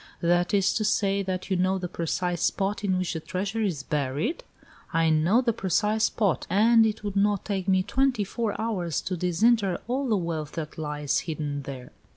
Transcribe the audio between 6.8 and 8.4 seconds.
it would not take me twenty